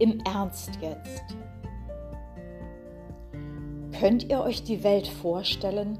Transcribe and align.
Im 0.00 0.18
Ernst 0.20 0.70
jetzt. 0.80 1.22
Könnt 4.00 4.30
ihr 4.30 4.40
euch 4.40 4.64
die 4.64 4.82
Welt 4.82 5.06
vorstellen, 5.06 5.98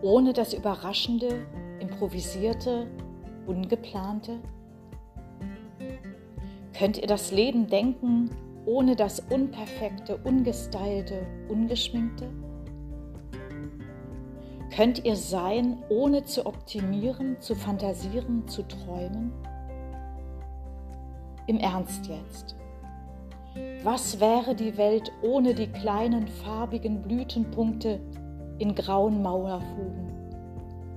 ohne 0.00 0.32
das 0.32 0.54
Überraschende, 0.54 1.46
Improvisierte, 1.78 2.86
Ungeplante? 3.46 4.38
Könnt 6.72 6.96
ihr 6.96 7.06
das 7.06 7.32
Leben 7.32 7.66
denken, 7.66 8.30
ohne 8.64 8.96
das 8.96 9.20
Unperfekte, 9.20 10.16
Ungestylte, 10.24 11.26
Ungeschminkte? 11.50 12.30
Könnt 14.74 15.04
ihr 15.04 15.16
sein, 15.16 15.84
ohne 15.90 16.24
zu 16.24 16.46
optimieren, 16.46 17.38
zu 17.40 17.54
fantasieren, 17.54 18.48
zu 18.48 18.62
träumen? 18.66 19.32
Im 21.46 21.58
Ernst 21.58 22.06
jetzt. 22.06 22.56
Was 23.82 24.18
wäre 24.18 24.54
die 24.54 24.78
Welt 24.78 25.12
ohne 25.22 25.54
die 25.54 25.66
kleinen 25.66 26.26
farbigen 26.26 27.02
Blütenpunkte 27.02 28.00
in 28.58 28.74
grauen 28.74 29.22
Mauerfugen? 29.22 30.12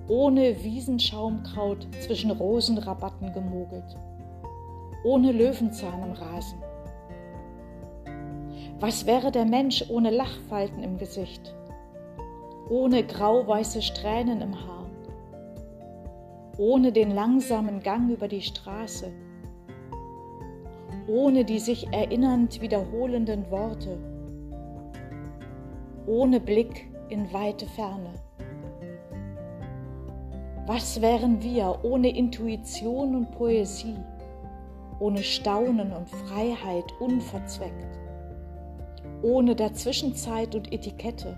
Ohne 0.08 0.64
Wiesenschaumkraut 0.64 1.88
zwischen 2.00 2.32
Rosenrabatten 2.32 3.34
gemogelt? 3.34 3.98
Ohne 5.04 5.32
Löwenzahn 5.32 6.04
im 6.04 6.12
Rasen? 6.14 6.60
Was 8.80 9.06
wäre 9.06 9.32
der 9.32 9.46
Mensch 9.46 9.84
ohne 9.90 10.12
Lachfalten 10.12 10.84
im 10.84 10.98
Gesicht? 10.98 11.56
Ohne 12.70 13.04
grauweiße 13.04 13.82
Strähnen 13.82 14.42
im 14.42 14.56
Haar? 14.56 14.86
Ohne 16.58 16.92
den 16.92 17.12
langsamen 17.12 17.82
Gang 17.82 18.10
über 18.12 18.28
die 18.28 18.42
Straße? 18.42 19.12
Ohne 21.08 21.46
die 21.46 21.60
sich 21.60 21.92
erinnernd 21.94 22.62
wiederholenden 22.62 23.50
Worte, 23.52 23.98
ohne 26.08 26.40
Blick 26.40 26.88
in 27.10 27.32
weite 27.32 27.68
Ferne. 27.68 28.14
Was 30.66 31.00
wären 31.00 31.44
wir 31.44 31.80
ohne 31.84 32.10
Intuition 32.10 33.16
und 33.16 33.32
Poesie, 33.32 33.98
ohne 35.00 35.22
Staunen 35.22 35.92
und 35.92 36.10
Freiheit 36.10 36.92
unverzweckt, 37.00 38.00
ohne 39.22 39.56
Dazwischenzeit 39.56 40.56
und 40.56 40.74
Etikette, 40.74 41.38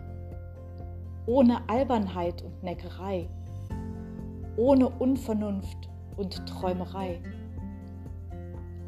ohne 1.26 1.68
Albernheit 1.68 2.42
und 2.42 2.64
Neckerei, 2.64 3.28
ohne 4.56 4.88
Unvernunft 4.88 5.90
und 6.16 6.46
Träumerei? 6.48 7.20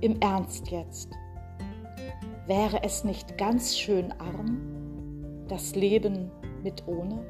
Im 0.02 0.22
Ernst 0.22 0.72
jetzt. 0.72 1.10
Wäre 2.48 2.84
es 2.84 3.04
nicht 3.04 3.38
ganz 3.38 3.78
schön 3.78 4.14
arm, 4.14 5.46
das 5.50 5.76
Leben 5.76 6.32
mit 6.64 6.88
ohne? 6.88 7.26